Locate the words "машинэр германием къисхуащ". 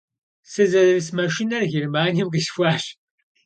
1.19-2.83